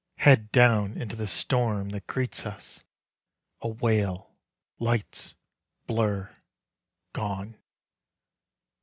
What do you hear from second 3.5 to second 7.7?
A wail. Lights. Blurr. Gone.